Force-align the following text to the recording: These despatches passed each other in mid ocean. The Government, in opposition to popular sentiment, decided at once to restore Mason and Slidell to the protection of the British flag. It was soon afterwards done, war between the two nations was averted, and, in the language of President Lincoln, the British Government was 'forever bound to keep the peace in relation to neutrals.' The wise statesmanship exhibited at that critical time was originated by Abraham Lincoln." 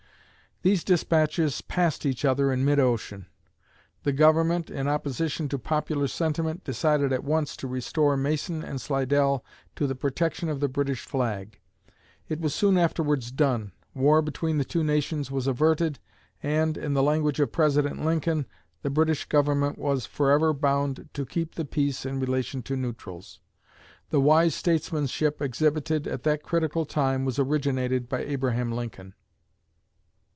These 0.63 0.83
despatches 0.83 1.61
passed 1.61 2.05
each 2.05 2.23
other 2.23 2.53
in 2.53 2.63
mid 2.63 2.79
ocean. 2.79 3.25
The 4.03 4.11
Government, 4.13 4.69
in 4.69 4.87
opposition 4.87 5.49
to 5.49 5.57
popular 5.57 6.07
sentiment, 6.07 6.63
decided 6.63 7.11
at 7.11 7.23
once 7.23 7.57
to 7.57 7.67
restore 7.67 8.15
Mason 8.15 8.63
and 8.63 8.79
Slidell 8.79 9.43
to 9.75 9.87
the 9.87 9.95
protection 9.95 10.49
of 10.49 10.59
the 10.59 10.67
British 10.67 11.01
flag. 11.03 11.57
It 12.29 12.39
was 12.41 12.53
soon 12.53 12.77
afterwards 12.77 13.31
done, 13.31 13.71
war 13.95 14.21
between 14.21 14.59
the 14.59 14.63
two 14.63 14.83
nations 14.83 15.31
was 15.31 15.47
averted, 15.47 15.97
and, 16.43 16.77
in 16.77 16.93
the 16.93 17.01
language 17.01 17.39
of 17.39 17.51
President 17.51 18.05
Lincoln, 18.05 18.45
the 18.83 18.91
British 18.91 19.25
Government 19.25 19.79
was 19.79 20.05
'forever 20.05 20.53
bound 20.53 21.09
to 21.15 21.25
keep 21.25 21.55
the 21.55 21.65
peace 21.65 22.05
in 22.05 22.19
relation 22.19 22.61
to 22.61 22.75
neutrals.' 22.77 23.39
The 24.11 24.21
wise 24.21 24.53
statesmanship 24.53 25.41
exhibited 25.41 26.05
at 26.05 26.21
that 26.21 26.43
critical 26.43 26.85
time 26.85 27.25
was 27.25 27.39
originated 27.39 28.07
by 28.07 28.19
Abraham 28.19 28.71
Lincoln." 28.71 29.15